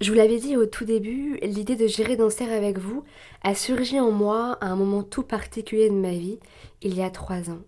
[0.00, 3.02] Je vous l'avais dit au tout début, l'idée de gérer Danser avec vous
[3.42, 6.38] a surgi en moi à un moment tout particulier de ma vie,
[6.82, 7.62] il y a trois ans.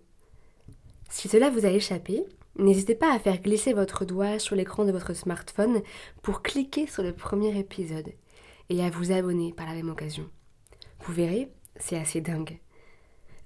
[1.09, 2.23] Si cela vous a échappé,
[2.55, 5.81] n'hésitez pas à faire glisser votre doigt sur l'écran de votre smartphone
[6.21, 8.11] pour cliquer sur le premier épisode
[8.69, 10.29] et à vous abonner par la même occasion.
[10.99, 12.59] Vous verrez, c'est assez dingue.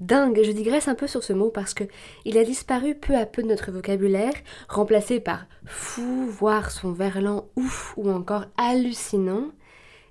[0.04, 1.86] Dingue, je digresse un peu sur ce mot parce que
[2.26, 4.34] il a disparu peu à peu de notre vocabulaire,
[4.68, 9.52] remplacé par fou, voire son verlan ouf ou encore hallucinant.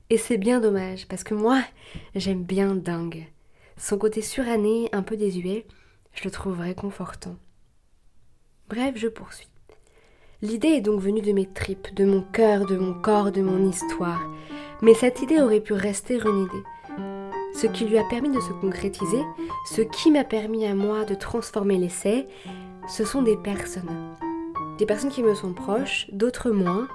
[0.08, 1.60] Et c'est bien dommage parce que moi,
[2.14, 3.26] j'aime bien dingue.
[3.76, 5.66] Son côté suranné, un peu désuet,
[6.14, 7.36] je le trouve réconfortant.
[8.70, 9.48] Bref, je poursuis.
[10.40, 13.68] L'idée est donc venue de mes tripes, de mon cœur, de mon corps, de mon
[13.68, 14.22] histoire.
[14.80, 16.64] Mais cette idée aurait pu rester une idée
[17.62, 19.22] ce qui lui a permis de se concrétiser,
[19.66, 22.26] ce qui m'a permis à moi de transformer l'essai,
[22.88, 24.16] ce sont des personnes.
[24.78, 26.88] Des personnes qui me sont proches, d'autres moins,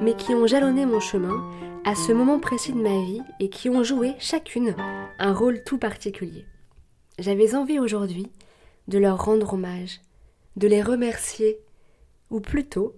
[0.00, 1.44] mais qui ont jalonné mon chemin
[1.84, 4.74] à ce moment précis de ma vie et qui ont joué chacune
[5.18, 6.46] un rôle tout particulier.
[7.18, 8.30] J'avais envie aujourd'hui
[8.88, 10.00] de leur rendre hommage,
[10.56, 11.58] de les remercier,
[12.30, 12.94] ou plutôt,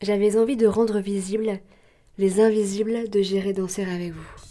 [0.00, 1.60] j'avais envie de rendre visibles
[2.16, 4.49] les invisibles de gérer danser avec vous.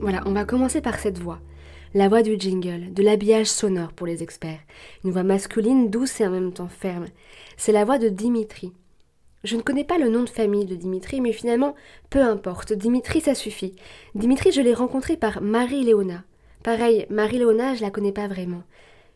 [0.00, 1.40] Voilà, on va commencer par cette voix.
[1.94, 4.60] La voix du jingle, de l'habillage sonore pour les experts.
[5.04, 7.06] Une voix masculine, douce et en même temps ferme.
[7.56, 8.72] C'est la voix de Dimitri.
[9.44, 11.74] Je ne connais pas le nom de famille de Dimitri, mais finalement,
[12.10, 12.72] peu importe.
[12.74, 13.74] Dimitri, ça suffit.
[14.14, 16.24] Dimitri, je l'ai rencontré par Marie-Léona.
[16.62, 18.62] Pareil, Marie-Léona, je la connais pas vraiment.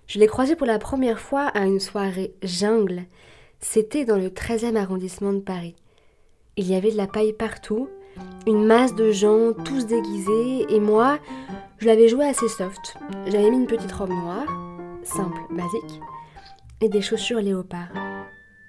[0.06, 3.04] Je l'ai croisée pour la première fois à une soirée jungle.
[3.60, 5.76] C'était dans le 13e arrondissement de Paris.
[6.56, 7.88] Il y avait de la paille partout,
[8.46, 11.18] une masse de gens, tous déguisés, et moi,
[11.78, 12.96] je l'avais joué assez soft.
[13.26, 14.46] J'avais mis une petite robe noire,
[15.02, 16.00] simple, basique,
[16.80, 17.88] et des chaussures léopard.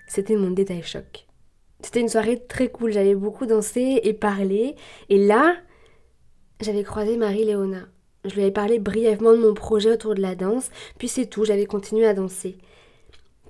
[0.07, 1.27] C'était mon détail choc.
[1.81, 4.75] C'était une soirée très cool, j'avais beaucoup dansé et parlé,
[5.09, 5.55] et là,
[6.59, 7.87] j'avais croisé Marie-Léona.
[8.25, 10.69] Je lui avais parlé brièvement de mon projet autour de la danse,
[10.99, 12.57] puis c'est tout, j'avais continué à danser.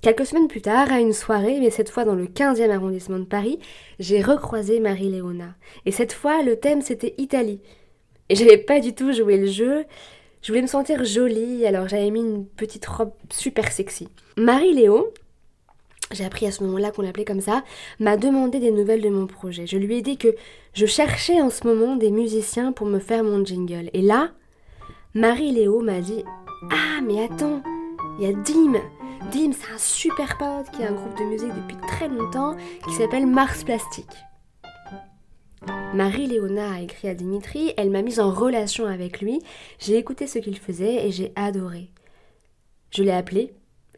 [0.02, 3.26] Quelques semaines plus tard, à une soirée, mais cette fois dans le 15e arrondissement de
[3.26, 3.60] Paris,
[4.00, 5.54] j'ai recroisé Marie-Léona.
[5.86, 7.62] Et cette fois, le thème c'était Italie.
[8.28, 9.86] Et j'avais pas du tout joué le jeu.
[10.42, 14.08] Je voulais me sentir jolie, alors j'avais mis une petite robe super sexy.
[14.38, 15.14] Marie-Léo,
[16.12, 17.64] j'ai appris à ce moment-là qu'on l'appelait comme ça,
[18.00, 19.68] m'a demandé des nouvelles de mon projet.
[19.68, 20.34] Je lui ai dit que
[20.74, 23.92] je cherchais en ce moment des musiciens pour me faire mon jingle.
[23.94, 24.32] Et là,
[25.14, 26.24] Marie-Léo m'a dit
[26.72, 27.62] Ah, mais attends,
[28.18, 28.82] il y a Dim
[29.30, 32.56] Dim, c'est un super pote qui a un groupe de musique depuis très longtemps
[32.88, 34.18] qui s'appelle Mars Plastique.
[35.94, 39.40] Marie-Léona a écrit à Dimitri, elle m'a mise en relation avec lui,
[39.80, 41.92] j'ai écouté ce qu'il faisait et j'ai adoré.
[42.90, 43.54] Je l'ai appelé,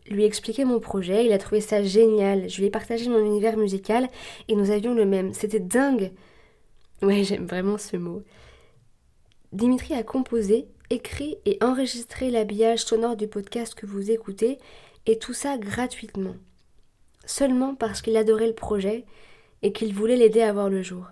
[0.09, 3.55] lui expliqué mon projet, il a trouvé ça génial, je lui ai partagé mon univers
[3.55, 4.09] musical
[4.49, 5.33] et nous avions le même.
[5.33, 6.11] C'était dingue.
[7.01, 8.23] Ouais, j'aime vraiment ce mot.
[9.53, 14.57] Dimitri a composé, écrit et enregistré l'habillage sonore du podcast que vous écoutez
[15.05, 16.35] et tout ça gratuitement,
[17.25, 19.05] seulement parce qu'il adorait le projet
[19.61, 21.07] et qu'il voulait l'aider à voir le jour.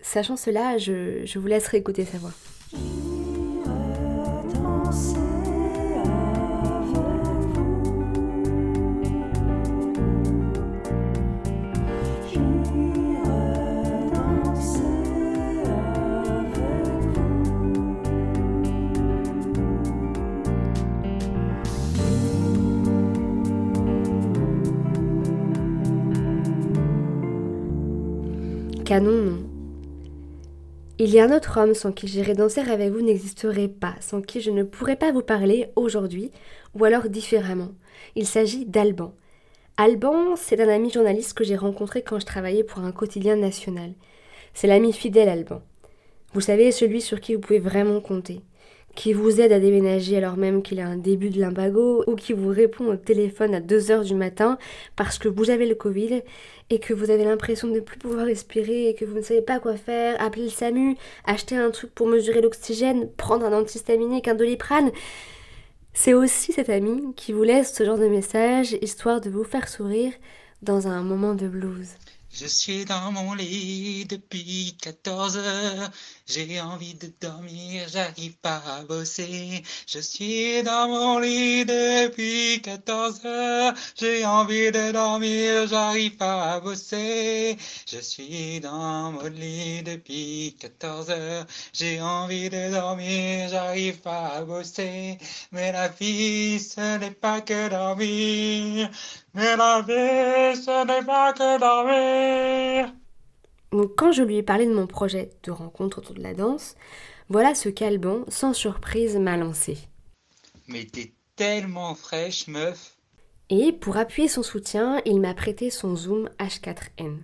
[0.00, 2.32] Sachant cela, je, vous laisserai écouter sa voix.
[28.88, 29.50] Canon, non.
[30.98, 34.22] Il y a un autre homme sans qui j'irai danser avec vous n'existerait pas, sans
[34.22, 36.32] qui je ne pourrais pas vous parler aujourd'hui,
[36.72, 37.68] ou alors différemment.
[38.16, 39.12] Il s'agit d'Alban.
[39.76, 43.92] Alban, c'est un ami journaliste que j'ai rencontré quand je travaillais pour un quotidien national.
[44.54, 45.60] C'est l'ami fidèle Alban.
[46.32, 48.40] Vous savez, celui sur qui vous pouvez vraiment compter
[48.98, 52.32] qui vous aide à déménager alors même qu'il a un début de limbago, ou qui
[52.32, 54.58] vous répond au téléphone à 2h du matin
[54.96, 56.22] parce que vous avez le Covid
[56.68, 59.40] et que vous avez l'impression de ne plus pouvoir respirer et que vous ne savez
[59.40, 64.26] pas quoi faire, appeler le SAMU, acheter un truc pour mesurer l'oxygène, prendre un antihistaminique,
[64.26, 64.90] un doliprane.
[65.94, 69.68] C'est aussi cet ami qui vous laisse ce genre de message histoire de vous faire
[69.68, 70.12] sourire
[70.62, 71.90] dans un moment de blues.
[72.32, 75.90] Je suis dans mon lit depuis 14 heures.
[76.28, 79.62] J'ai envie de dormir, j'arrive pas à bosser.
[79.86, 83.72] Je suis dans mon lit depuis 14 heures.
[83.96, 87.56] J'ai envie de dormir, j'arrive pas à bosser.
[87.90, 91.46] Je suis dans mon lit depuis 14 heures.
[91.72, 95.16] J'ai envie de dormir, j'arrive pas à bosser.
[95.52, 98.90] Mais la vie, ce n'est pas que dormir.
[99.32, 102.97] Mais la vie, ce n'est pas que dormir.
[103.72, 106.74] Donc quand je lui ai parlé de mon projet de rencontre autour de la danse,
[107.28, 109.76] voilà ce qu'Alban, sans surprise, m'a lancé.
[110.66, 112.96] Mais t'es tellement fraîche, meuf.
[113.50, 117.18] Et pour appuyer son soutien, il m'a prêté son Zoom H4n.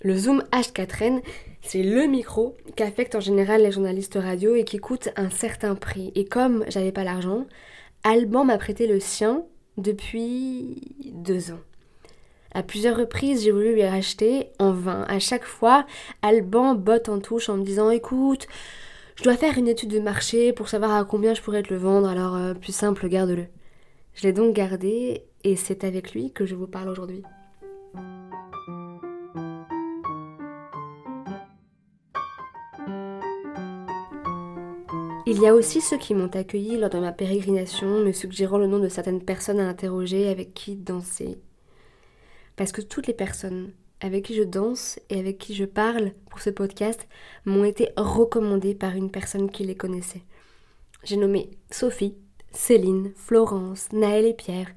[0.00, 1.22] Le Zoom H4n,
[1.62, 6.12] c'est le micro qu'affectent en général les journalistes radio et qui coûte un certain prix.
[6.14, 7.46] Et comme j'avais pas l'argent,
[8.02, 9.44] Alban m'a prêté le sien
[9.78, 11.60] depuis deux ans.
[12.56, 15.04] À plusieurs reprises, j'ai voulu lui racheter en vain.
[15.08, 15.84] À chaque fois,
[16.22, 18.46] Alban botte en touche en me disant Écoute,
[19.16, 21.80] je dois faire une étude de marché pour savoir à combien je pourrais te le
[21.80, 23.46] vendre, alors euh, plus simple, garde-le.
[24.14, 27.24] Je l'ai donc gardé et c'est avec lui que je vous parle aujourd'hui.
[35.26, 38.68] Il y a aussi ceux qui m'ont accueilli lors de ma pérégrination, me suggérant le
[38.68, 41.38] nom de certaines personnes à interroger avec qui danser
[42.56, 46.40] parce que toutes les personnes avec qui je danse et avec qui je parle pour
[46.40, 47.06] ce podcast
[47.44, 50.22] m'ont été recommandées par une personne qui les connaissait.
[51.04, 52.14] J'ai nommé Sophie,
[52.52, 54.68] Céline, Florence, Naël et Pierre,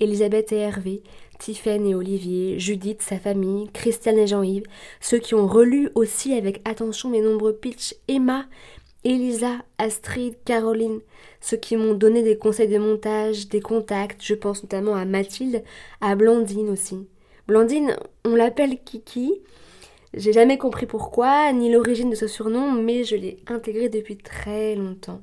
[0.00, 1.02] Elisabeth et Hervé,
[1.38, 4.66] Tiffaine et Olivier, Judith, sa famille, Christiane et Jean-Yves,
[5.00, 8.46] ceux qui ont relu aussi avec attention mes nombreux pitchs, Emma,
[9.04, 11.00] Elisa, Astrid, Caroline,
[11.40, 15.62] ceux qui m'ont donné des conseils de montage, des contacts, je pense notamment à Mathilde,
[16.00, 17.06] à Blandine aussi.
[17.46, 19.34] Blandine, on l'appelle Kiki.
[20.14, 24.74] J'ai jamais compris pourquoi, ni l'origine de ce surnom, mais je l'ai intégré depuis très
[24.76, 25.20] longtemps.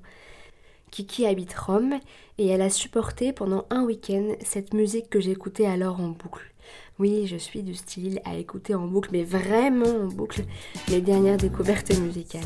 [0.92, 2.00] Kiki habite Rome
[2.38, 6.52] et elle a supporté pendant un week-end cette musique que j'écoutais alors en boucle.
[7.00, 10.44] Oui, je suis du style à écouter en boucle, mais vraiment en boucle,
[10.90, 12.42] les dernières découvertes musicales.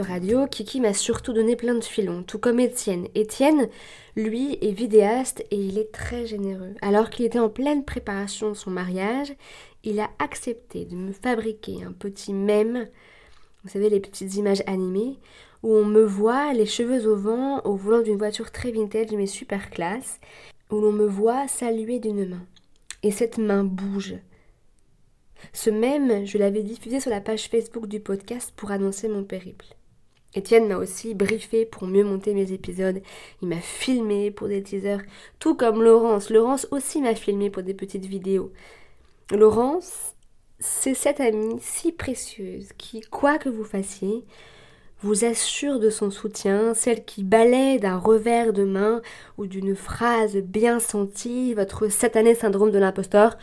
[0.00, 3.08] Radio, Kiki m'a surtout donné plein de filons, tout comme Étienne.
[3.14, 3.68] Étienne,
[4.16, 6.74] lui, est vidéaste et il est très généreux.
[6.80, 9.34] Alors qu'il était en pleine préparation de son mariage,
[9.84, 12.88] il a accepté de me fabriquer un petit mème,
[13.64, 15.18] vous savez, les petites images animées,
[15.62, 19.26] où on me voit les cheveux au vent au volant d'une voiture très vintage mais
[19.26, 20.20] super classe,
[20.70, 22.46] où l'on me voit saluer d'une main.
[23.02, 24.14] Et cette main bouge.
[25.52, 29.66] Ce même, je l'avais diffusé sur la page Facebook du podcast pour annoncer mon périple.
[30.34, 33.02] Étienne m'a aussi briefé pour mieux monter mes épisodes.
[33.42, 35.02] Il m'a filmé pour des teasers,
[35.38, 36.30] tout comme Laurence.
[36.30, 38.50] Laurence aussi m'a filmé pour des petites vidéos.
[39.30, 40.14] Laurence,
[40.58, 44.24] c'est cette amie si précieuse qui, quoi que vous fassiez,
[45.02, 49.02] vous assure de son soutien, celle qui balaie d'un revers de main
[49.36, 53.36] ou d'une phrase bien sentie votre satané syndrome de l'imposteur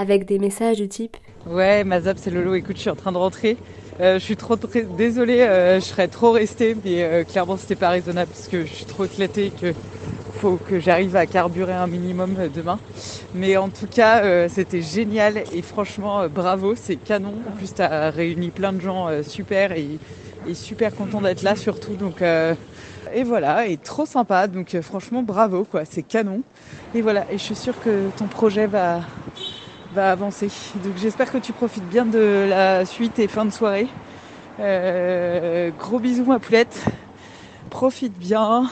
[0.00, 1.16] avec des messages du type
[1.46, 3.58] Ouais, Mazap, c'est Lolo, écoute, je suis en train de rentrer.
[4.00, 4.56] Euh, je suis trop
[4.96, 8.72] désolée, euh, je serais trop restée, mais euh, clairement c'était pas raisonnable parce que je
[8.72, 9.74] suis trop éclatée que
[10.40, 12.78] faut que j'arrive à carburer un minimum demain.
[13.34, 17.34] Mais en tout cas, c'était génial et franchement, bravo, c'est canon.
[17.46, 19.98] En plus, tu as réuni plein de gens super et,
[20.48, 21.94] et, super content d'être là surtout.
[21.94, 24.46] Donc, et voilà, et trop sympa.
[24.46, 26.40] Donc franchement, bravo, quoi, c'est canon.
[26.94, 29.02] Et voilà, et je suis sûre que ton projet va,
[29.94, 30.48] va avancer.
[30.84, 33.88] Donc j'espère que tu profites bien de la suite et fin de soirée.
[34.58, 36.84] Euh, gros bisous ma poulette.
[37.70, 38.70] Profite bien.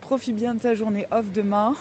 [0.00, 1.74] Profite bien de ta journée off demain.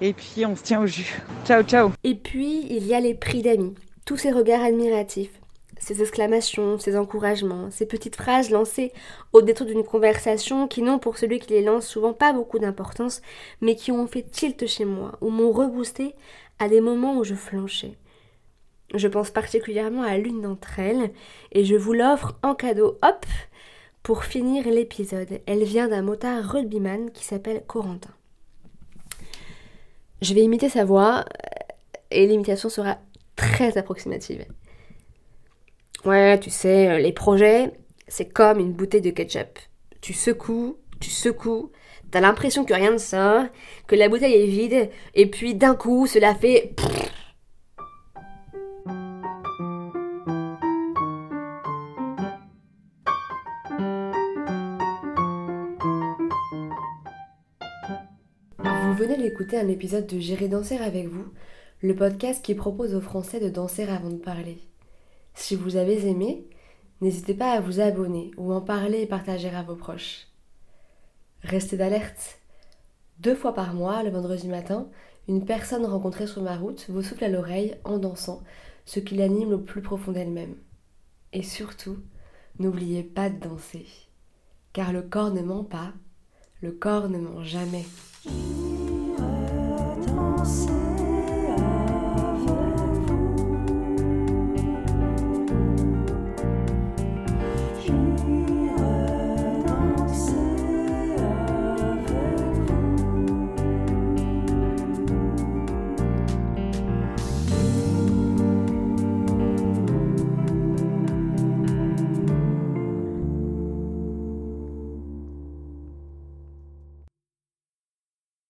[0.00, 1.20] Et puis on se tient au jus.
[1.44, 1.90] Ciao ciao.
[2.04, 3.74] Et puis il y a les prix d'amis.
[4.04, 5.30] Tous ces regards admiratifs,
[5.78, 8.92] ces exclamations, ces encouragements, ces petites phrases lancées
[9.32, 13.22] au détour d'une conversation qui n'ont pour celui qui les lance souvent pas beaucoup d'importance,
[13.60, 16.14] mais qui ont fait tilt chez moi, ou m'ont reboosté
[16.58, 17.96] à des moments où je flanchais.
[18.94, 21.12] Je pense particulièrement à l'une d'entre elles
[21.50, 23.26] et je vous l'offre en cadeau, hop,
[24.02, 25.40] pour finir l'épisode.
[25.46, 28.10] Elle vient d'un motard rugbyman qui s'appelle Corentin.
[30.20, 31.24] Je vais imiter sa voix
[32.10, 32.98] et l'imitation sera
[33.36, 34.44] très approximative.
[36.04, 37.72] Ouais, tu sais, les projets,
[38.08, 39.58] c'est comme une bouteille de ketchup.
[40.00, 41.70] Tu secoues, tu secoues,
[42.12, 43.46] T'as l'impression que rien ne sort,
[43.86, 46.74] que la bouteille est vide, et puis d'un coup, cela fait.
[58.58, 61.32] Vous venez d'écouter un épisode de J'irai danser avec vous,
[61.80, 64.58] le podcast qui propose aux Français de danser avant de parler.
[65.32, 66.44] Si vous avez aimé,
[67.00, 70.26] n'hésitez pas à vous abonner ou en parler et partager à vos proches.
[71.42, 72.38] Restez d'alerte.
[73.18, 74.88] Deux fois par mois, le vendredi matin,
[75.28, 78.42] une personne rencontrée sur ma route vous souffle à l'oreille en dansant,
[78.84, 80.54] ce qui l'anime au plus profond d'elle-même.
[81.32, 81.98] Et surtout,
[82.58, 83.86] n'oubliez pas de danser.
[84.72, 85.92] Car le corps ne ment pas,
[86.60, 87.84] le corps ne ment jamais.